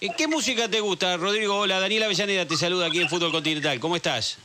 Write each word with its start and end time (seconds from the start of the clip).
Eh, 0.00 0.10
¿Qué 0.16 0.26
música 0.26 0.68
te 0.68 0.80
gusta, 0.80 1.16
Rodrigo? 1.16 1.56
Hola, 1.58 1.80
Daniela 1.80 2.06
Avellaneda 2.06 2.46
te 2.46 2.56
saluda 2.56 2.86
aquí 2.86 3.00
en 3.00 3.08
Fútbol 3.08 3.32
Continental. 3.32 3.80
¿Cómo 3.80 3.96
estás? 3.96 4.36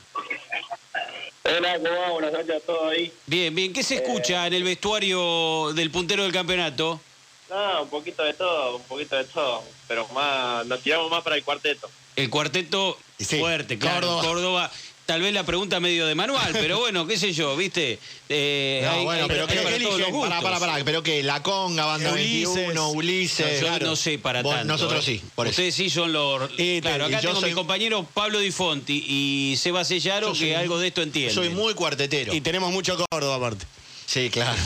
Hola, 1.44 1.78
¿cómo 1.78 1.90
va? 2.00 2.10
Buenas 2.12 2.32
noches 2.34 2.56
a 2.56 2.60
todos 2.62 2.92
ahí. 2.92 3.12
Bien, 3.26 3.54
bien. 3.54 3.74
¿Qué 3.74 3.84
se 3.84 3.96
escucha 3.96 4.48
en 4.48 4.54
el 4.54 4.64
vestuario 4.64 5.74
del 5.74 5.92
puntero 5.92 6.24
del 6.24 6.32
campeonato? 6.32 7.02
No, 7.50 7.84
un 7.84 7.90
poquito 7.90 8.24
de 8.24 8.34
todo, 8.34 8.78
un 8.78 8.84
poquito 8.84 9.18
de 9.18 9.26
todo. 9.26 9.64
Pero 9.88 10.08
más, 10.10 10.66
nos 10.68 10.80
tiramos 10.82 11.12
más 11.12 11.22
para 11.22 11.36
el 11.36 11.44
cuarteto. 11.44 11.90
El 12.16 12.30
cuarteto 12.30 12.98
Sí, 13.20 13.40
fuerte, 13.40 13.78
claro. 13.78 14.08
Córdoba. 14.08 14.22
Córdoba. 14.24 14.72
Tal 15.06 15.22
vez 15.22 15.34
la 15.34 15.44
pregunta 15.44 15.80
medio 15.82 16.06
de 16.08 16.16
manual, 16.16 16.52
pero 16.54 16.80
bueno, 16.80 17.06
qué 17.06 17.18
sé 17.18 17.34
yo, 17.34 17.58
¿viste? 17.58 18.00
Eh, 18.30 18.82
No, 18.86 18.92
hay- 18.92 19.04
bueno, 19.04 19.24
hay- 19.24 19.28
pero 19.28 19.42
hay 19.42 19.48
que 19.50 19.56
para 19.56 19.66
todos 19.66 19.82
los 19.82 19.92
eligen, 20.00 20.22
pará, 20.22 20.36
gustos. 20.38 20.44
pará, 20.44 20.60
pará, 20.60 20.86
pero 20.86 21.04
que 21.04 21.22
la 21.24 21.44
conga, 21.44 21.86
banda 21.86 22.14
Ulises. 22.14 22.56
21, 22.56 22.90
Ulises. 22.92 23.60
Yo 23.62 23.68
claro. 23.68 23.86
no 23.88 23.96
sé 23.98 24.20
para 24.20 24.42
Vos- 24.42 24.54
tanto. 24.56 24.68
Nosotros 24.72 25.06
¿eh? 25.08 25.20
sí, 25.20 25.24
por 25.36 25.48
eso. 25.48 25.52
Ustedes 25.52 25.76
sí 25.76 25.90
son 25.90 26.14
los. 26.14 26.50
Y- 26.58 26.80
claro, 26.80 27.06
acá 27.06 27.20
yo 27.20 27.30
tengo 27.30 27.42
soy- 27.42 27.50
mis 27.50 27.56
compañeros 27.56 28.06
Pablo 28.14 28.40
Di 28.40 28.52
Fonti 28.52 29.04
y 29.06 29.58
Seba 29.58 29.84
Sellaro 29.84 30.30
Yo 30.30 30.36
soy 30.36 30.48
que 30.50 30.56
algo 30.56 30.80
de 30.80 30.88
esto 30.88 31.02
entienden. 31.02 31.36
Soy 31.36 31.50
muy 31.50 31.74
cuartetero. 31.74 32.34
Y 32.34 32.40
tenemos 32.40 32.72
mucho 32.72 32.96
Córdoba 33.10 33.36
aparte. 33.36 33.66
Sí, 34.06 34.30
claro. 34.30 34.58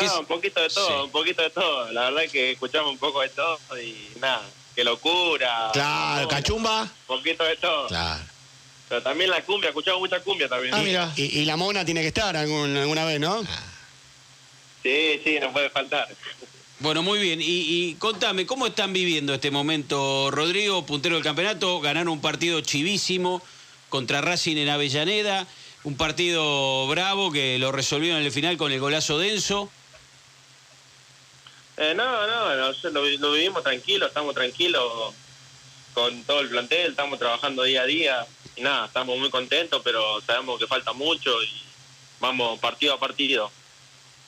No, 0.00 0.20
un 0.20 0.26
poquito 0.26 0.60
de 0.60 0.68
todo, 0.68 0.86
Sí. 0.86 0.94
un 1.06 1.10
poquito 1.10 1.42
de 1.42 1.50
todo. 1.50 1.90
La 1.92 2.02
verdad 2.02 2.22
es 2.24 2.30
que 2.30 2.52
escuchamos 2.52 2.92
un 2.92 2.98
poco 2.98 3.20
de 3.22 3.28
todo 3.30 3.58
y 3.82 3.96
nada, 4.20 4.42
qué 4.76 4.84
locura. 4.84 5.70
Claro, 5.72 6.22
locura, 6.22 6.36
cachumba. 6.36 6.82
Un 6.82 6.88
poquito 7.18 7.42
de 7.42 7.56
todo. 7.56 7.88
Claro. 7.88 8.22
Pero 8.90 9.02
también 9.02 9.30
la 9.30 9.40
cumbia, 9.42 9.68
escuchamos 9.68 10.00
mucha 10.00 10.18
cumbia 10.20 10.48
también. 10.48 10.74
Ah, 10.74 10.82
mira. 10.82 11.12
Y, 11.16 11.38
y 11.40 11.44
la 11.44 11.56
mona 11.56 11.84
tiene 11.84 12.00
que 12.02 12.08
estar 12.08 12.36
algún- 12.36 12.76
alguna 12.76 13.04
vez, 13.04 13.20
¿no? 13.20 13.40
Sí, 14.82 15.20
sí, 15.24 15.38
no 15.40 15.52
puede 15.52 15.70
faltar. 15.70 16.08
Bueno, 16.80 17.00
muy 17.02 17.20
bien. 17.20 17.40
Y, 17.40 17.44
y 17.44 17.94
contame, 18.00 18.46
¿cómo 18.46 18.66
están 18.66 18.92
viviendo 18.92 19.32
este 19.32 19.50
momento, 19.52 20.30
Rodrigo, 20.32 20.84
puntero 20.86 21.14
del 21.14 21.22
campeonato? 21.24 21.80
Ganaron 21.80 22.08
un 22.08 22.20
partido 22.20 22.60
chivísimo 22.62 23.40
contra 23.90 24.20
Racing 24.22 24.56
en 24.56 24.68
Avellaneda. 24.70 25.46
Un 25.84 25.96
partido 25.96 26.86
bravo 26.88 27.30
que 27.30 27.58
lo 27.60 27.70
resolvieron 27.70 28.18
en 28.18 28.26
el 28.26 28.32
final 28.32 28.56
con 28.56 28.72
el 28.72 28.80
golazo 28.80 29.18
denso. 29.18 29.70
Eh, 31.76 31.94
no, 31.96 32.26
no, 32.26 32.56
nosotros 32.56 32.92
lo, 32.92 33.04
lo 33.08 33.32
vivimos 33.32 33.62
tranquilo, 33.62 34.06
estamos 34.08 34.34
tranquilos 34.34 35.14
con 35.94 36.22
todo 36.24 36.40
el 36.40 36.48
plantel, 36.48 36.90
estamos 36.90 37.18
trabajando 37.18 37.62
día 37.62 37.82
a 37.82 37.86
día 37.86 38.26
y 38.60 38.62
nada, 38.62 38.86
estamos 38.86 39.18
muy 39.18 39.30
contentos, 39.30 39.80
pero 39.82 40.20
sabemos 40.20 40.58
que 40.58 40.66
falta 40.66 40.92
mucho 40.92 41.42
y 41.42 41.48
vamos 42.20 42.58
partido 42.60 42.94
a 42.94 43.00
partido. 43.00 43.50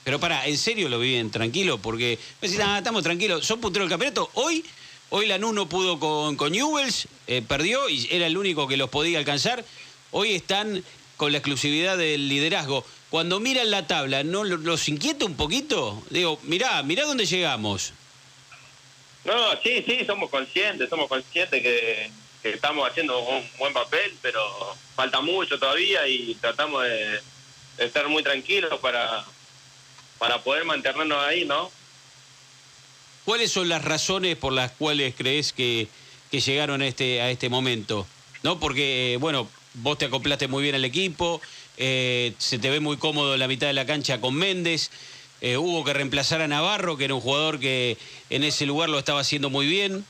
Pero 0.05 0.19
para, 0.19 0.47
¿en 0.47 0.56
serio 0.58 0.88
lo 0.88 0.98
viven 0.98 1.30
tranquilo? 1.30 1.78
Porque 1.78 2.19
me 2.41 2.48
decís, 2.48 2.62
ah, 2.64 2.78
estamos 2.78 3.03
tranquilos, 3.03 3.44
son 3.47 3.60
punteros 3.60 3.86
del 3.88 3.92
campeonato. 3.92 4.30
Hoy, 4.34 4.64
hoy 5.10 5.27
Lanús 5.27 5.53
no 5.55 5.69
pudo 5.69 6.00
con, 6.00 6.36
con 6.36 6.50
Newells, 6.53 7.06
eh, 7.27 7.42
perdió 7.47 7.88
y 7.88 8.08
era 8.10 8.27
el 8.27 8.36
único 8.36 8.66
que 8.66 8.77
los 8.77 8.91
podía 8.91 9.19
alcanzar. 9.19 9.64
Hoy 10.10 10.33
están 10.33 10.83
con 11.16 11.30
la 11.30 11.38
exclusividad 11.38 11.97
del 11.98 12.28
liderazgo. 12.28 12.84
Cuando 13.10 13.38
miran 13.38 13.70
la 13.70 13.86
tabla, 13.86 14.25
¿no 14.25 14.42
lo- 14.42 14.56
los 14.56 14.88
inquieta 14.88 15.25
un 15.27 15.36
poquito? 15.36 16.03
Digo, 16.10 16.41
mirá, 16.44 16.83
mirá 16.83 17.05
dónde 17.05 17.27
llegamos. 17.27 17.92
No, 19.25 19.53
sí, 19.62 19.84
sí, 19.86 20.05
somos 20.05 20.30
conscientes, 20.30 20.88
somos 20.88 21.06
conscientes 21.08 21.62
que 21.62 22.10
estamos 22.43 22.89
haciendo 22.89 23.19
un 23.21 23.48
buen 23.59 23.73
papel, 23.73 24.15
pero 24.21 24.41
falta 24.95 25.21
mucho 25.21 25.59
todavía 25.59 26.07
y 26.09 26.35
tratamos 26.35 26.83
de, 26.84 27.21
de 27.77 27.84
estar 27.84 28.09
muy 28.09 28.23
tranquilos 28.23 28.79
para, 28.81 29.25
para 30.19 30.43
poder 30.43 30.65
mantenernos 30.65 31.19
ahí, 31.25 31.45
¿no? 31.45 31.71
¿Cuáles 33.25 33.53
son 33.53 33.69
las 33.69 33.84
razones 33.84 34.37
por 34.37 34.53
las 34.53 34.73
cuales 34.73 35.15
crees 35.17 35.53
que, 35.53 35.89
que 36.31 36.41
llegaron 36.41 36.83
a 36.83 36.87
este, 36.87 37.21
a 37.21 37.31
este 37.31 37.49
momento? 37.49 38.07
¿No? 38.43 38.59
Porque, 38.59 39.15
eh, 39.15 39.17
bueno, 39.19 39.49
vos 39.75 39.99
te 39.99 40.06
acoplaste 40.06 40.49
muy 40.49 40.62
bien 40.62 40.75
al 40.75 40.84
equipo, 40.84 41.41
eh, 41.77 42.34
se 42.39 42.59
te 42.59 42.69
ve 42.71 42.81
muy 42.81 42.97
cómodo 42.97 43.34
en 43.34 43.41
la 43.41 43.49
mitad 43.49 43.69
de 43.69 43.72
la 43.72 43.87
cancha 43.87 44.21
con 44.21 44.34
Méndez, 44.34 44.91
eh, 45.41 45.56
hubo 45.56 45.84
que 45.84 45.93
reemplazar 45.93 46.41
a 46.41 46.49
Navarro, 46.49 46.97
que 46.97 47.05
era 47.05 47.15
un 47.15 47.21
jugador 47.21 47.61
que 47.61 47.97
en 48.31 48.45
ese 48.45 48.66
lugar 48.66 48.89
lo 48.89 48.99
estaba 48.99 49.21
haciendo 49.21 49.50
muy 49.50 49.66
bien. 49.66 50.05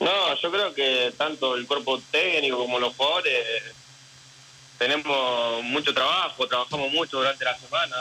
No, 0.00 0.34
yo 0.34 0.50
creo 0.50 0.74
que 0.74 1.12
tanto 1.16 1.54
el 1.56 1.66
cuerpo 1.66 2.00
técnico 2.10 2.58
como 2.58 2.78
los 2.78 2.94
jugadores 2.94 3.62
tenemos 4.78 5.62
mucho 5.64 5.92
trabajo, 5.92 6.46
trabajamos 6.46 6.92
mucho 6.92 7.18
durante 7.18 7.44
la 7.44 7.58
semana, 7.58 7.96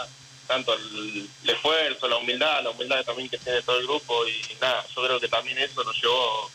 tanto 0.46 0.74
el, 0.74 1.28
el 1.44 1.50
esfuerzo, 1.50 2.08
la 2.08 2.18
humildad, 2.18 2.64
la 2.64 2.70
humildad 2.70 3.04
también 3.04 3.30
que 3.30 3.38
tiene 3.38 3.62
todo 3.64 3.80
el 3.80 3.88
grupo 3.88 4.28
y 4.28 4.42
nada, 4.62 4.86
yo 4.96 5.04
creo 5.04 5.20
que 5.20 5.28
también 5.28 5.58
eso 5.58 5.84
nos 5.84 6.00
llevó 6.02 6.52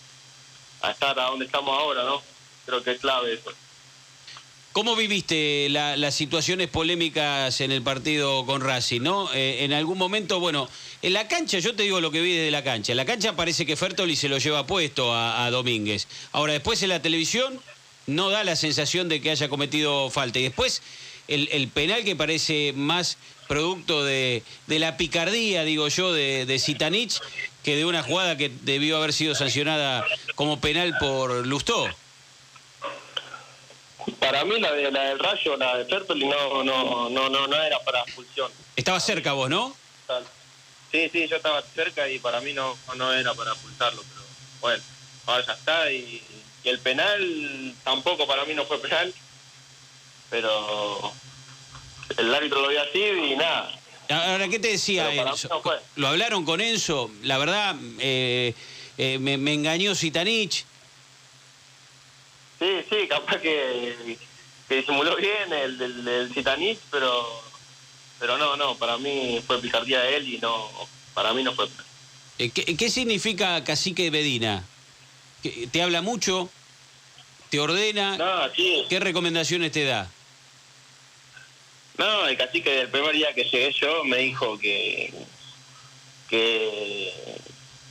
a 0.82 0.90
estar 0.90 1.18
a 1.18 1.24
donde 1.24 1.46
estamos 1.46 1.76
ahora, 1.78 2.04
¿no? 2.04 2.22
Creo 2.66 2.82
que 2.82 2.92
es 2.92 3.00
clave 3.00 3.34
eso. 3.34 3.52
¿Cómo 4.72 4.96
viviste 4.96 5.68
la- 5.68 5.98
las 5.98 6.14
situaciones 6.14 6.68
polémicas 6.68 7.60
en 7.60 7.72
el 7.72 7.82
partido 7.82 8.46
con 8.46 8.62
Racing, 8.62 9.02
no? 9.02 9.28
Eh, 9.34 9.64
en 9.64 9.74
algún 9.74 9.98
momento, 9.98 10.40
bueno, 10.40 10.66
en 11.02 11.12
la 11.12 11.28
cancha, 11.28 11.58
yo 11.58 11.74
te 11.74 11.82
digo 11.82 12.00
lo 12.00 12.10
que 12.10 12.22
vi 12.22 12.32
desde 12.32 12.50
la 12.50 12.64
cancha. 12.64 12.92
En 12.92 12.96
la 12.96 13.04
cancha 13.04 13.36
parece 13.36 13.66
que 13.66 13.76
Fertoli 13.76 14.16
se 14.16 14.30
lo 14.30 14.38
lleva 14.38 14.66
puesto 14.66 15.12
a, 15.12 15.44
a 15.44 15.50
Domínguez. 15.50 16.08
Ahora, 16.32 16.54
después 16.54 16.82
en 16.82 16.88
la 16.88 17.02
televisión 17.02 17.60
no 18.06 18.30
da 18.30 18.44
la 18.44 18.56
sensación 18.56 19.10
de 19.10 19.20
que 19.20 19.30
haya 19.30 19.50
cometido 19.50 20.08
falta. 20.08 20.38
Y 20.38 20.44
después 20.44 20.80
el, 21.28 21.68
penal 21.68 22.02
que 22.02 22.16
parece 22.16 22.72
más 22.74 23.18
producto 23.48 24.04
de, 24.04 24.42
de 24.68 24.78
la 24.78 24.96
picardía, 24.96 25.64
digo 25.64 25.88
yo, 25.88 26.14
de, 26.14 26.46
de 26.46 26.58
Zitanich, 26.58 27.20
que 27.62 27.76
de 27.76 27.84
una 27.84 28.02
jugada 28.02 28.38
que 28.38 28.50
debió 28.62 28.96
haber 28.96 29.12
sido 29.12 29.34
sancionada 29.34 30.06
como 30.34 30.60
penal 30.60 30.96
por 30.98 31.46
Lustó. 31.46 31.86
Para 34.18 34.44
mí 34.44 34.58
la, 34.60 34.72
de, 34.72 34.90
la 34.90 35.04
del 35.04 35.18
Rayo, 35.18 35.56
la 35.56 35.78
de 35.78 35.84
Fertoli 35.84 36.26
no, 36.26 36.64
no, 36.64 37.10
no, 37.10 37.28
no, 37.28 37.46
no 37.46 37.62
era 37.62 37.78
para 37.80 38.00
expulsión. 38.00 38.50
Estaba 38.76 39.00
cerca 39.00 39.32
vos, 39.32 39.48
¿no? 39.50 39.74
Sí, 40.90 41.08
sí, 41.10 41.26
yo 41.28 41.36
estaba 41.36 41.62
cerca 41.74 42.08
y 42.08 42.18
para 42.18 42.40
mí 42.40 42.52
no, 42.52 42.76
no 42.96 43.12
era 43.12 43.32
para 43.34 43.52
expulsarlo, 43.52 44.02
pero 44.02 44.22
bueno, 44.60 44.82
ahora 45.26 45.46
ya 45.46 45.52
está 45.54 45.90
y, 45.90 46.22
y 46.64 46.68
el 46.68 46.78
penal 46.80 47.74
tampoco 47.82 48.26
para 48.26 48.44
mí 48.44 48.54
no 48.54 48.64
fue 48.64 48.78
penal, 48.80 49.12
pero 50.28 51.12
el 52.18 52.34
árbitro 52.34 52.60
lo 52.60 52.68
vio 52.68 52.82
así 52.82 52.98
y 53.00 53.36
nada. 53.36 53.72
Ahora, 54.10 54.48
¿qué 54.48 54.58
te 54.58 54.68
decía 54.68 55.12
Enzo? 55.14 55.48
no. 55.48 55.62
Lo 55.96 56.08
hablaron 56.08 56.44
con 56.44 56.60
Enzo, 56.60 57.10
la 57.22 57.38
verdad, 57.38 57.74
eh, 57.98 58.54
eh, 58.98 59.18
me, 59.18 59.38
me 59.38 59.54
engañó 59.54 59.94
Zitanich. 59.94 60.66
Sí, 62.62 62.68
sí, 62.88 63.08
capaz 63.08 63.38
que, 63.38 64.16
que 64.68 64.76
disimuló 64.76 65.16
bien 65.16 65.52
el 65.52 65.76
del 65.78 66.06
el 66.06 66.32
Zitanich, 66.32 66.78
pero 66.92 67.26
pero 68.20 68.38
no, 68.38 68.54
no, 68.56 68.76
para 68.76 68.98
mí 68.98 69.42
fue 69.44 69.60
picardía 69.60 69.98
de 70.00 70.16
él 70.16 70.34
y 70.34 70.38
no, 70.38 70.70
para 71.12 71.32
mí 71.34 71.42
no 71.42 71.52
fue. 71.54 71.66
Eh, 72.38 72.50
¿qué, 72.50 72.76
qué 72.76 72.88
significa 72.88 73.64
Cacique 73.64 74.10
Bedina? 74.10 74.64
¿Que- 75.42 75.66
¿Te 75.72 75.82
habla 75.82 76.02
mucho? 76.02 76.50
¿Te 77.50 77.58
ordena? 77.58 78.16
No, 78.16 78.54
sí, 78.54 78.84
¿Qué 78.88 79.00
recomendaciones 79.00 79.72
te 79.72 79.84
da? 79.84 80.08
No, 81.98 82.28
el 82.28 82.36
cacique 82.36 82.70
del 82.70 82.88
primer 82.90 83.12
día 83.16 83.34
que 83.34 83.42
llegué 83.42 83.72
yo 83.72 84.04
me 84.04 84.18
dijo 84.18 84.56
que, 84.56 85.12
que 86.30 87.12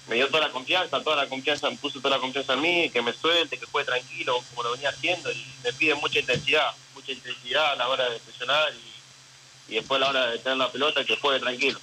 me 0.08 0.16
dio 0.16 0.28
toda 0.28 0.48
la 0.48 0.52
confianza, 0.52 1.02
toda 1.02 1.16
la 1.16 1.30
confianza, 1.30 1.70
me 1.70 1.78
puso 1.78 2.00
toda 2.00 2.16
la 2.18 2.22
confianza 2.22 2.54
en 2.54 2.62
mí, 2.62 2.90
que 2.90 3.02
me 3.02 3.14
suelte, 3.14 3.58
que 3.58 3.66
juegue 3.66 3.86
tranquilo, 3.86 4.44
como 4.50 4.64
lo 4.64 4.72
venía 4.72 4.90
haciendo, 4.90 5.32
y 5.32 5.46
me 5.64 5.72
pide 5.74 5.96
mucha 5.96 6.20
intensidad, 6.20 6.72
mucha 6.94 7.12
intensidad 7.12 7.74
a 7.74 7.76
la 7.76 7.88
hora 7.88 8.10
de 8.10 8.20
presionar 8.20 8.74
y, 8.74 9.74
y 9.74 9.76
después 9.76 9.98
a 9.98 10.06
la 10.06 10.10
hora 10.10 10.32
de 10.32 10.40
tener 10.40 10.58
la 10.58 10.72
pelota, 10.72 11.06
que 11.06 11.16
juegue 11.18 11.40
tranquilo. 11.40 11.80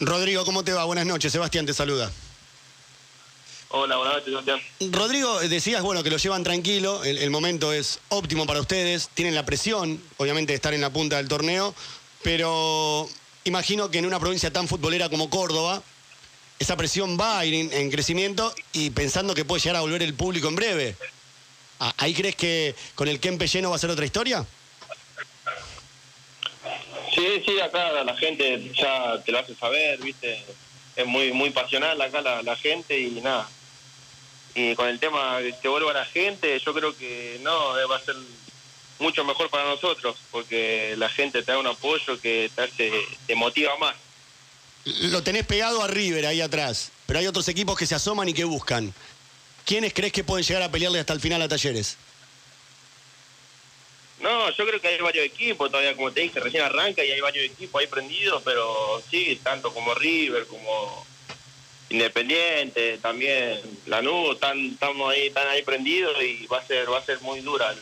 Rodrigo, 0.00 0.44
¿cómo 0.44 0.64
te 0.64 0.72
va? 0.72 0.84
Buenas 0.84 1.06
noches. 1.06 1.32
Sebastián 1.32 1.64
te 1.66 1.72
saluda. 1.72 2.10
Hola, 3.68 3.96
buenas 3.96 4.14
noches, 4.16 4.30
Sebastián. 4.30 4.60
Rodrigo, 4.92 5.40
decías, 5.40 5.82
bueno, 5.82 6.02
que 6.02 6.10
lo 6.10 6.18
llevan 6.18 6.44
tranquilo, 6.44 7.02
el, 7.04 7.18
el 7.18 7.30
momento 7.30 7.72
es 7.72 7.98
óptimo 8.10 8.46
para 8.46 8.60
ustedes, 8.60 9.08
tienen 9.14 9.34
la 9.34 9.44
presión, 9.44 10.02
obviamente, 10.18 10.52
de 10.52 10.56
estar 10.56 10.72
en 10.72 10.80
la 10.80 10.90
punta 10.90 11.16
del 11.16 11.28
torneo, 11.28 11.74
pero 12.22 13.08
imagino 13.44 13.90
que 13.90 13.98
en 13.98 14.06
una 14.06 14.20
provincia 14.20 14.52
tan 14.52 14.68
futbolera 14.68 15.08
como 15.08 15.30
Córdoba, 15.30 15.82
esa 16.58 16.76
presión 16.76 17.18
va 17.18 17.38
a 17.38 17.44
ir 17.44 17.54
en, 17.54 17.72
en 17.72 17.90
crecimiento 17.90 18.54
y 18.72 18.90
pensando 18.90 19.34
que 19.34 19.44
puede 19.44 19.60
llegar 19.60 19.76
a 19.76 19.80
volver 19.80 20.02
el 20.02 20.14
público 20.14 20.48
en 20.48 20.56
breve. 20.56 20.96
Ah, 21.78 21.92
¿Ahí 21.98 22.14
crees 22.14 22.36
que 22.36 22.74
con 22.94 23.08
el 23.08 23.20
Kempe 23.20 23.46
lleno 23.46 23.70
va 23.70 23.76
a 23.76 23.78
ser 23.78 23.90
otra 23.90 24.04
historia? 24.04 24.46
Sí, 27.14 27.42
sí, 27.44 27.60
acá 27.60 28.04
la 28.04 28.16
gente 28.16 28.70
ya 28.74 29.22
te 29.24 29.32
lo 29.32 29.38
hace 29.38 29.54
saber, 29.54 29.98
viste, 30.00 30.42
es 30.96 31.06
muy 31.06 31.32
muy 31.32 31.50
pasional 31.50 32.00
acá 32.00 32.20
la, 32.20 32.42
la 32.42 32.56
gente 32.56 32.98
y 32.98 33.20
nada. 33.20 33.48
Y 34.54 34.74
con 34.74 34.88
el 34.88 34.98
tema 34.98 35.38
de 35.40 35.54
que 35.58 35.68
vuelva 35.68 35.92
la 35.92 36.06
gente, 36.06 36.58
yo 36.58 36.72
creo 36.72 36.96
que 36.96 37.38
no, 37.42 37.78
eh, 37.78 37.84
va 37.86 37.96
a 37.96 38.00
ser 38.00 38.16
mucho 38.98 39.24
mejor 39.24 39.50
para 39.50 39.64
nosotros, 39.64 40.16
porque 40.30 40.94
la 40.96 41.10
gente 41.10 41.42
te 41.42 41.52
da 41.52 41.58
un 41.58 41.66
apoyo 41.66 42.18
que 42.20 42.50
te 42.54 42.62
hace, 42.62 42.92
te 43.26 43.34
motiva 43.34 43.76
más. 43.76 43.94
Lo 44.86 45.22
tenés 45.22 45.44
pegado 45.44 45.82
a 45.82 45.88
River 45.88 46.26
ahí 46.26 46.40
atrás. 46.40 46.92
pero 47.06 47.18
hay 47.18 47.26
otros 47.26 47.48
equipos 47.48 47.76
que 47.76 47.86
se 47.86 47.94
asoman 47.94 48.28
y 48.28 48.34
que 48.34 48.44
buscan. 48.44 48.94
¿Quiénes 49.64 49.92
crees 49.92 50.12
que 50.12 50.22
pueden 50.22 50.44
llegar 50.46 50.62
a 50.62 50.70
pelearle 50.70 51.00
hasta 51.00 51.12
el 51.12 51.20
final 51.20 51.42
a 51.42 51.48
Talleres? 51.48 51.96
No, 54.20 54.50
yo 54.50 54.66
creo 54.66 54.80
que 54.80 54.88
hay 54.88 54.98
varios 54.98 55.26
equipos 55.26 55.70
todavía, 55.70 55.94
como 55.94 56.12
te 56.12 56.20
dije, 56.20 56.40
recién 56.40 56.62
arranca 56.62 57.04
y 57.04 57.10
hay 57.10 57.20
varios 57.20 57.44
equipos 57.46 57.80
ahí 57.80 57.86
prendidos, 57.88 58.42
pero 58.44 59.02
sí, 59.10 59.40
tanto 59.42 59.74
como 59.74 59.92
River, 59.94 60.46
como 60.46 61.04
Independiente, 61.88 62.98
también 62.98 63.60
Lanús, 63.86 64.34
están, 64.34 64.72
estamos 64.72 65.12
ahí, 65.12 65.28
están 65.28 65.46
ahí 65.48 65.62
prendidos 65.62 66.16
y 66.22 66.46
va 66.46 66.58
a 66.58 66.66
ser, 66.66 66.90
va 66.90 66.98
a 66.98 67.04
ser 67.04 67.20
muy 67.20 67.40
dura 67.40 67.70
el, 67.72 67.78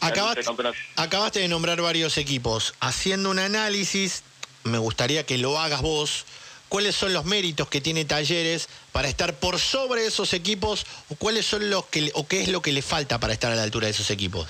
Acabaste, 0.00 0.40
el 0.40 0.74
acabaste 0.96 1.38
de 1.40 1.48
nombrar 1.48 1.80
varios 1.80 2.18
equipos. 2.18 2.74
Haciendo 2.80 3.30
un 3.30 3.38
análisis, 3.38 4.22
me 4.64 4.78
gustaría 4.78 5.24
que 5.24 5.38
lo 5.38 5.58
hagas 5.58 5.82
vos. 5.82 6.24
¿Cuáles 6.68 6.96
son 6.96 7.12
los 7.12 7.24
méritos 7.24 7.68
que 7.68 7.80
tiene 7.80 8.04
Talleres 8.04 8.68
para 8.90 9.08
estar 9.08 9.38
por 9.38 9.60
sobre 9.60 10.06
esos 10.06 10.32
equipos? 10.32 10.86
¿O 11.08 11.14
cuáles 11.14 11.46
son 11.46 11.70
los 11.70 11.84
que 11.86 12.10
o 12.14 12.26
qué 12.26 12.42
es 12.42 12.48
lo 12.48 12.62
que 12.62 12.72
le 12.72 12.82
falta 12.82 13.20
para 13.20 13.32
estar 13.32 13.52
a 13.52 13.54
la 13.54 13.62
altura 13.62 13.86
de 13.86 13.92
esos 13.92 14.10
equipos? 14.10 14.48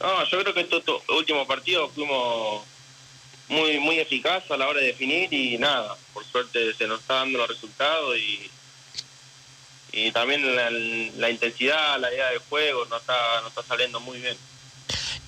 No, 0.00 0.24
yo 0.24 0.40
creo 0.40 0.54
que 0.54 0.60
estos 0.62 0.82
últimos 1.08 1.46
partidos 1.46 1.92
fuimos 1.94 2.64
muy 3.48 3.78
muy 3.78 3.98
eficaces 3.98 4.50
a 4.50 4.56
la 4.56 4.68
hora 4.68 4.80
de 4.80 4.88
definir 4.88 5.32
y 5.32 5.58
nada, 5.58 5.96
por 6.12 6.24
suerte 6.24 6.74
se 6.74 6.86
nos 6.86 7.00
está 7.00 7.14
dando 7.14 7.38
los 7.38 7.48
resultados 7.48 8.16
y 8.18 8.50
y 9.92 10.12
también 10.12 10.54
la, 10.54 10.70
la 10.70 11.30
intensidad, 11.30 11.98
la 11.98 12.12
idea 12.12 12.30
de 12.30 12.38
juego 12.38 12.84
nos 12.86 13.00
está, 13.00 13.40
nos 13.40 13.48
está 13.48 13.62
saliendo 13.62 14.00
muy 14.00 14.18
bien. 14.18 14.36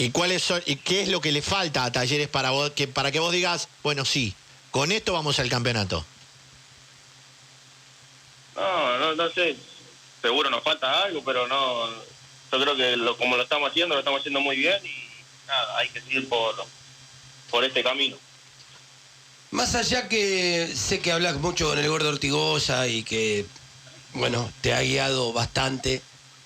¿Y 0.01 0.13
cuáles 0.13 0.43
son 0.43 0.63
y 0.65 0.77
qué 0.77 1.03
es 1.03 1.09
lo 1.09 1.21
que 1.21 1.31
le 1.31 1.43
falta 1.43 1.85
a 1.85 1.93
Talleres 1.93 2.27
para 2.27 2.53
vos 2.53 2.71
que 2.71 2.89
para 2.89 3.13
que 3.13 3.19
vos 3.19 3.31
digas, 3.33 3.69
bueno, 3.83 4.07
sí, 4.07 4.35
con 4.71 4.93
esto 4.93 5.13
vamos 5.13 5.39
al 5.39 5.51
campeonato? 5.51 6.07
No, 8.57 8.99
no, 8.99 9.15
no 9.15 9.31
sé, 9.31 9.57
seguro 10.23 10.49
nos 10.49 10.65
falta 10.65 11.03
algo, 11.03 11.23
pero 11.23 11.47
no, 11.49 11.87
yo 11.91 12.61
creo 12.63 12.77
que 12.77 12.97
lo, 12.97 13.15
como 13.19 13.37
lo 13.37 13.43
estamos 13.43 13.69
haciendo, 13.69 13.95
lo 13.95 13.99
estamos 13.99 14.21
haciendo 14.21 14.41
muy 14.41 14.57
bien 14.57 14.81
y 14.87 15.47
nada, 15.47 15.77
hay 15.77 15.91
que 15.91 16.01
seguir 16.01 16.27
por, 16.31 16.55
por 17.51 17.63
este 17.63 17.83
camino. 17.83 18.17
Más 19.51 19.75
allá 19.75 20.09
que 20.09 20.73
sé 20.75 21.01
que 21.01 21.13
hablas 21.13 21.37
mucho 21.37 21.69
con 21.69 21.79
el 21.79 21.87
gordo 21.87 22.09
Ortigosa 22.09 22.89
y 22.89 23.03
que, 23.03 23.45
bueno, 24.15 24.51
te 24.63 24.73
ha 24.73 24.81
guiado 24.81 25.35
bastante, 25.35 26.01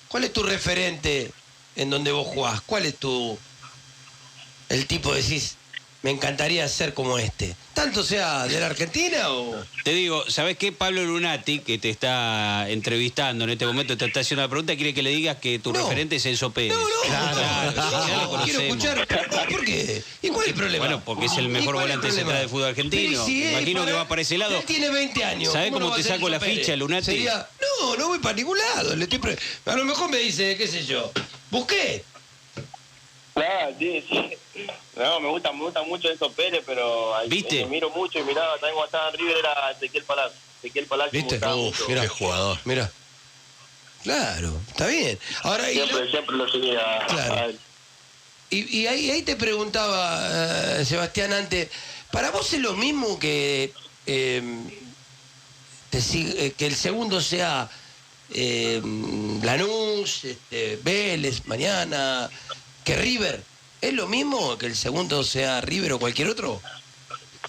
¿cuál 0.08 0.24
es 0.24 0.32
tu 0.32 0.42
referente 0.42 1.30
en 1.76 1.90
donde 1.90 2.12
vos 2.12 2.26
jugás? 2.26 2.60
¿Cuál 2.62 2.86
es 2.86 2.96
tu. 2.96 3.38
el 4.68 4.86
tipo 4.86 5.14
decís, 5.14 5.56
me 6.02 6.10
encantaría 6.10 6.66
ser 6.68 6.94
como 6.94 7.18
este? 7.18 7.54
¿Tanto 7.74 8.04
sea 8.04 8.44
de 8.46 8.60
la 8.60 8.66
Argentina 8.66 9.30
o.? 9.30 9.56
Te 9.82 9.92
digo, 9.92 10.24
¿sabés 10.30 10.56
qué? 10.56 10.70
Pablo 10.70 11.02
Lunati, 11.04 11.58
que 11.58 11.76
te 11.78 11.90
está 11.90 12.66
entrevistando 12.70 13.44
en 13.44 13.50
este 13.50 13.66
momento, 13.66 13.96
te 13.96 14.04
está 14.06 14.20
haciendo 14.20 14.42
una 14.44 14.48
pregunta, 14.48 14.76
quiere 14.76 14.94
que 14.94 15.02
le 15.02 15.10
digas 15.10 15.38
que 15.38 15.58
tu 15.58 15.72
No. 15.72 15.82
referente 15.82 16.16
es 16.16 16.26
Enzo 16.26 16.52
Pérez. 16.52 16.72
No, 16.72 16.80
no, 16.80 16.86
Claro, 17.04 17.72
no, 17.72 18.06
ya 18.06 18.16
lo 18.16 18.44
quiero 18.44 18.60
conocemos. 18.60 18.84
escuchar. 18.84 19.48
¿Por 19.48 19.64
qué? 19.64 20.02
¿Y 20.22 20.28
cuál 20.28 20.42
es 20.44 20.48
el 20.50 20.54
problema? 20.54 20.84
Bueno, 20.86 21.02
porque 21.04 21.26
es 21.26 21.36
el 21.36 21.46
¿Y 21.46 21.48
mejor 21.48 21.74
volante 21.74 22.10
central 22.12 22.38
del 22.38 22.48
fútbol 22.48 22.68
argentino. 22.68 23.24
Pero 23.24 23.28
¿y 23.28 23.42
si 23.42 23.48
Imagino 23.50 23.84
que 23.84 23.92
va 23.92 24.06
para 24.08 24.22
ese 24.22 24.38
lado. 24.38 24.56
Él 24.56 24.64
tiene 24.64 24.90
20 24.90 25.24
años. 25.24 25.52
¿Sabés 25.52 25.72
cómo 25.72 25.92
te 25.92 26.02
saco 26.02 26.28
la 26.28 26.38
Pérez? 26.38 26.60
ficha, 26.60 26.76
Lunati? 26.76 27.04
Sería, 27.06 27.46
no, 27.80 27.96
no 27.96 28.08
voy 28.08 28.20
para 28.20 28.36
ningún 28.36 28.56
lado. 28.58 28.92
A 28.92 29.74
lo 29.76 29.84
mejor 29.84 30.10
me 30.10 30.18
dice, 30.18 30.56
qué 30.56 30.66
sé 30.68 30.86
yo, 30.86 31.10
busqué. 31.54 32.04
Claro, 33.34 33.74
sí, 33.78 34.04
sí. 34.08 34.30
No, 34.96 35.18
me 35.20 35.28
gusta, 35.28 35.52
me 35.52 35.60
gusta 35.64 35.82
mucho 35.82 36.08
eso 36.08 36.30
Pérez, 36.32 36.62
pero 36.66 37.14
ahí- 37.16 37.28
¿Viste? 37.28 37.60
eh, 37.62 37.66
miro 37.66 37.90
mucho 37.90 38.18
y 38.18 38.22
miraba 38.24 38.52
también 38.54 38.74
cuando 38.74 38.86
estaba 38.86 39.08
en 39.10 39.16
River 39.18 39.36
era 39.38 39.70
Ezequiel 39.72 40.04
Palacio. 40.04 40.38
Ezequiel 40.58 40.86
Palacio 40.86 41.12
¿Viste? 41.20 41.46
Uf, 41.48 41.88
mirá. 41.88 42.02
Qué 42.02 42.08
jugador. 42.08 42.58
Mira. 42.64 42.90
Claro, 44.02 44.60
está 44.68 44.86
bien. 44.86 45.18
Ahora, 45.42 45.70
y, 45.70 45.74
Siempre, 45.76 46.10
siempre 46.10 46.36
lo 46.36 46.48
seguía 46.48 47.06
Claro. 47.08 47.34
a 47.34 47.44
él. 47.46 47.58
y- 48.50 48.78
y 48.82 48.86
ahí, 48.86 49.10
ahí 49.10 49.22
te 49.22 49.34
preguntaba, 49.34 50.78
eh, 50.80 50.84
Sebastián, 50.84 51.32
antes, 51.32 51.70
¿para 52.12 52.30
vos 52.30 52.52
es 52.52 52.60
lo 52.60 52.74
mismo 52.74 53.18
que, 53.18 53.72
eh, 54.06 54.42
eh, 55.92 56.54
que 56.56 56.66
el 56.66 56.76
segundo 56.76 57.20
sea 57.20 57.68
eh, 58.32 58.80
Lanús, 59.42 60.24
este, 60.24 60.78
Vélez, 60.82 61.46
mañana, 61.46 62.28
que 62.84 62.96
River? 62.96 63.42
¿Es 63.80 63.92
lo 63.92 64.06
mismo 64.08 64.56
que 64.56 64.66
el 64.66 64.76
segundo 64.76 65.22
sea 65.24 65.60
River 65.60 65.92
o 65.92 65.98
cualquier 65.98 66.28
otro? 66.28 66.60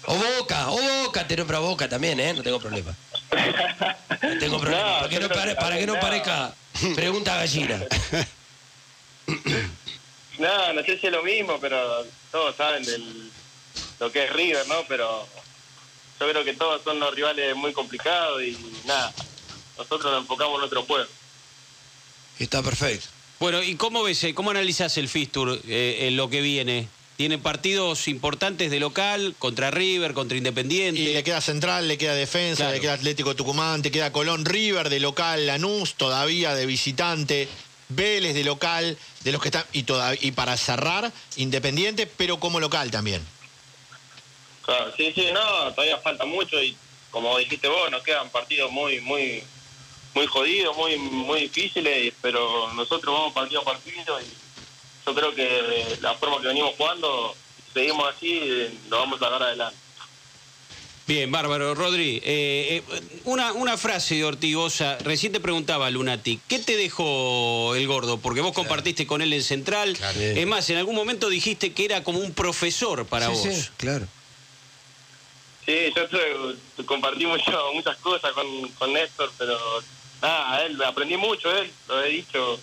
O 0.08 0.14
Boca, 0.14 0.70
o 0.70 0.80
Boca, 1.04 1.26
te 1.26 1.36
nombra 1.36 1.58
Boca 1.58 1.88
también, 1.88 2.20
¿eh? 2.20 2.34
No 2.34 2.42
tengo 2.42 2.60
problema. 2.60 2.94
No 4.22 4.38
tengo 4.38 4.60
problema. 4.60 4.82
No, 4.92 4.98
para 5.00 5.08
que 5.08 5.20
no, 5.20 5.28
pare- 5.28 5.54
para 5.56 5.78
que 5.78 5.86
no. 5.86 5.98
parezca 6.00 6.54
pregunta 6.94 7.36
gallina. 7.36 7.82
No, 10.38 10.72
no 10.74 10.82
sé 10.84 10.98
si 10.98 11.06
es 11.06 11.12
lo 11.12 11.22
mismo, 11.22 11.58
pero 11.60 12.04
todos 12.30 12.54
saben 12.56 12.84
del, 12.84 13.30
lo 13.98 14.12
que 14.12 14.24
es 14.24 14.32
River, 14.32 14.68
¿no? 14.68 14.84
Pero 14.86 15.26
yo 16.20 16.28
creo 16.30 16.44
que 16.44 16.52
todos 16.54 16.82
son 16.84 17.00
los 17.00 17.14
rivales 17.14 17.56
muy 17.56 17.72
complicados 17.72 18.42
y 18.42 18.56
nada, 18.84 19.12
nosotros 19.76 20.12
nos 20.12 20.22
enfocamos 20.22 20.54
en 20.54 20.60
nuestro 20.60 20.82
juego. 20.84 21.08
Está 22.38 22.62
perfecto. 22.62 23.06
Bueno, 23.38 23.62
¿y 23.62 23.76
cómo 23.76 24.02
ves, 24.02 24.22
eh, 24.24 24.34
cómo 24.34 24.50
analizás 24.50 24.96
el 24.96 25.08
Fistur 25.08 25.60
eh, 25.68 26.06
en 26.08 26.16
lo 26.16 26.30
que 26.30 26.40
viene? 26.40 26.88
Tiene 27.16 27.38
partidos 27.38 28.08
importantes 28.08 28.70
de 28.70 28.78
local, 28.78 29.34
contra 29.38 29.70
River, 29.70 30.12
contra 30.12 30.36
Independiente. 30.36 31.00
Y 31.00 31.14
le 31.14 31.24
queda 31.24 31.40
Central, 31.40 31.88
le 31.88 31.96
queda 31.96 32.14
Defensa, 32.14 32.64
Claro. 32.64 32.74
le 32.74 32.80
queda 32.80 32.92
Atlético 32.94 33.34
Tucumán, 33.34 33.82
te 33.82 33.90
queda 33.90 34.12
Colón, 34.12 34.44
River 34.44 34.90
de 34.90 35.00
local, 35.00 35.46
Lanús 35.46 35.94
todavía 35.94 36.54
de 36.54 36.66
visitante, 36.66 37.48
Vélez 37.88 38.34
de 38.34 38.44
local, 38.44 38.98
de 39.24 39.32
los 39.32 39.40
que 39.40 39.48
están 39.48 39.64
y 39.72 39.84
y 40.20 40.30
para 40.32 40.56
cerrar 40.56 41.10
Independiente, 41.36 42.06
pero 42.06 42.38
como 42.38 42.60
local 42.60 42.90
también. 42.90 43.22
Claro, 44.62 44.92
sí, 44.96 45.12
sí, 45.14 45.28
no, 45.32 45.72
todavía 45.72 45.98
falta 45.98 46.24
mucho 46.26 46.60
y 46.62 46.76
como 47.10 47.38
dijiste 47.38 47.68
vos, 47.68 47.90
nos 47.90 48.02
quedan 48.02 48.28
partidos 48.30 48.70
muy, 48.72 49.00
muy, 49.00 49.42
muy 50.16 50.26
jodidos, 50.26 50.74
muy, 50.78 50.96
muy 50.96 51.40
difíciles, 51.42 52.12
pero 52.22 52.72
nosotros 52.72 53.14
vamos 53.14 53.34
partido 53.34 53.60
a 53.60 53.64
partido 53.64 54.18
y 54.22 54.24
yo 55.06 55.14
creo 55.14 55.34
que 55.34 55.98
la 56.00 56.14
forma 56.14 56.40
que 56.40 56.48
venimos 56.48 56.72
jugando, 56.78 57.34
si 57.66 57.72
seguimos 57.80 58.14
así, 58.16 58.30
eh, 58.42 58.70
lo 58.88 58.98
vamos 59.00 59.20
a 59.20 59.24
sacar 59.26 59.42
adelante. 59.42 59.76
Bien, 61.06 61.30
bárbaro. 61.30 61.74
Rodri, 61.74 62.16
eh, 62.24 62.82
eh, 62.90 63.00
una, 63.24 63.52
una 63.52 63.76
frase 63.76 64.16
de 64.16 64.24
Ortigosa. 64.24 64.98
Recién 65.04 65.32
te 65.32 65.38
preguntaba, 65.38 65.88
Lunati, 65.90 66.40
¿qué 66.48 66.58
te 66.60 66.76
dejó 66.76 67.74
el 67.76 67.86
gordo? 67.86 68.18
Porque 68.18 68.40
vos 68.40 68.52
compartiste 68.54 69.06
con 69.06 69.20
él 69.22 69.32
en 69.34 69.42
Central. 69.44 69.96
Es 70.18 70.46
más, 70.46 70.68
en 70.70 70.78
algún 70.78 70.96
momento 70.96 71.28
dijiste 71.28 71.72
que 71.74 71.84
era 71.84 72.02
como 72.02 72.18
un 72.20 72.32
profesor 72.32 73.06
para 73.06 73.26
Sí, 73.26 73.32
vos. 73.34 73.42
sí, 73.42 73.68
claro. 73.76 74.08
Sí, 75.66 75.74
yo 75.94 76.08
tuve- 76.08 76.86
compartí 76.86 77.26
mucho, 77.26 77.52
muchas 77.74 77.96
cosas 77.98 78.32
con, 78.32 78.68
con 78.72 78.92
Néstor, 78.92 79.30
pero 79.38 79.56
nada, 80.22 80.62
él, 80.64 80.80
aprendí 80.82 81.16
mucho, 81.16 81.50
él, 81.56 81.72
lo 81.88 82.02
he 82.02 82.08
dicho. 82.10 82.60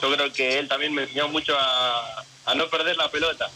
Yo 0.00 0.12
creo 0.14 0.32
que 0.32 0.58
él 0.58 0.68
también 0.68 0.92
me 0.92 1.02
enseñó 1.04 1.28
mucho 1.28 1.56
a, 1.58 2.24
a 2.46 2.54
no 2.54 2.68
perder 2.68 2.96
la 2.96 3.10
pelota. 3.10 3.50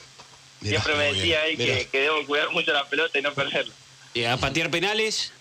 Mirá, 0.61 0.83
Siempre 0.83 0.95
me 0.97 1.13
decía 1.13 1.45
bien, 1.45 1.51
ahí 1.51 1.57
mirá. 1.57 1.79
que, 1.79 1.89
que 1.89 2.01
debo 2.01 2.27
cuidar 2.27 2.51
mucho 2.51 2.73
la 2.73 2.89
pelota 2.89 3.19
y 3.19 3.23
no 3.23 3.33
perderla. 3.35 3.75
Eh, 4.15 4.27
¿A 4.27 4.37
patear 4.37 4.71
penales? 4.71 5.33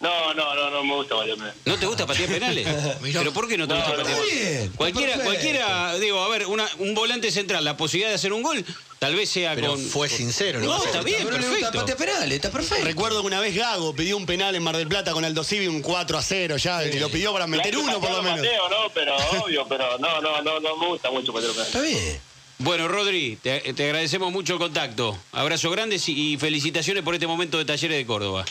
No, 0.00 0.34
no, 0.34 0.54
no, 0.54 0.70
no 0.70 0.84
me 0.84 0.94
gusta 0.94 1.16
Pérez. 1.18 1.54
¿No 1.64 1.78
te 1.78 1.86
gusta 1.86 2.06
patear 2.06 2.28
penales? 2.28 2.66
¿Pero 3.12 3.32
por 3.32 3.48
qué 3.48 3.56
no 3.56 3.66
te 3.66 3.74
No, 3.74 3.80
gusta 3.80 3.92
no, 3.92 3.98
patear 3.98 4.18
penales? 4.18 4.70
Cualquiera, 4.76 5.12
perfecto. 5.14 5.30
cualquiera, 5.30 5.98
digo, 5.98 6.22
a 6.22 6.28
ver, 6.28 6.46
una- 6.46 6.68
un 6.78 6.94
volante 6.94 7.30
central, 7.30 7.64
la 7.64 7.76
posibilidad 7.76 8.10
de 8.10 8.16
hacer 8.16 8.32
un 8.32 8.42
gol, 8.42 8.64
tal 9.04 9.16
vez 9.16 9.28
sea 9.28 9.54
Pero 9.54 9.72
con. 9.72 9.80
fue 9.84 10.08
sincero, 10.08 10.60
¿no? 10.60 10.66
No, 10.66 10.84
está 10.84 11.02
bien, 11.02 11.20
Pero 11.24 11.36
le 11.38 11.46
gusta 11.48 11.70
perfecto. 11.70 11.96
penales, 11.98 12.36
está 12.36 12.50
perfecto. 12.50 12.84
Recuerdo 12.84 13.20
que 13.20 13.26
una 13.26 13.38
vez 13.38 13.54
Gago 13.54 13.94
pidió 13.94 14.16
un 14.16 14.24
penal 14.24 14.54
en 14.54 14.62
Mar 14.62 14.76
del 14.78 14.88
Plata 14.88 15.12
con 15.12 15.24
Aldo 15.26 15.44
Civi, 15.44 15.66
un 15.66 15.82
4 15.82 16.16
a 16.16 16.22
0 16.22 16.56
ya, 16.56 16.82
y 16.86 16.98
lo 16.98 17.10
pidió 17.10 17.30
para 17.34 17.46
meter 17.46 17.76
uno 17.76 18.00
por 18.00 18.10
lo 18.10 18.22
menos. 18.22 18.38
Mateo, 18.38 18.68
no, 18.70 18.88
pero 18.94 19.14
obvio, 19.42 19.66
pero 19.68 19.98
no, 19.98 20.22
no, 20.22 20.40
no, 20.40 20.58
no 20.58 20.76
me 20.76 20.86
gusta 20.86 21.10
mucho 21.10 21.34
penal. 21.34 21.50
Está 21.50 21.82
bien. 21.82 22.18
Bueno, 22.56 22.88
Rodri, 22.88 23.36
te, 23.42 23.60
te 23.74 23.84
agradecemos 23.84 24.32
mucho 24.32 24.54
el 24.54 24.58
contacto. 24.58 25.18
Abrazo 25.32 25.70
grandes 25.70 26.08
y, 26.08 26.32
y 26.32 26.36
felicitaciones 26.38 27.02
por 27.02 27.12
este 27.12 27.26
momento 27.26 27.58
de 27.58 27.66
Talleres 27.66 27.98
de 27.98 28.06
Córdoba. 28.06 28.46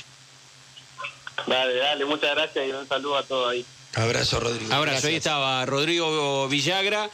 Dale, 1.47 1.75
dale, 1.75 2.05
muchas 2.05 2.35
gracias 2.35 2.67
y 2.67 2.71
un 2.71 2.87
saludo 2.87 3.17
a 3.17 3.23
todos 3.23 3.51
ahí. 3.51 3.65
Abrazo, 3.95 4.39
Rodrigo. 4.39 4.73
Abrazo, 4.73 5.07
ahí 5.07 5.15
estaba 5.15 5.65
Rodrigo 5.65 6.47
Villagra. 6.47 7.09